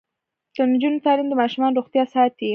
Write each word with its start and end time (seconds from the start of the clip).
د 0.53 0.55
نجونو 0.71 1.03
تعلیم 1.05 1.27
د 1.29 1.33
ماشومانو 1.41 1.77
روغتیا 1.79 2.03
ساتي. 2.13 2.49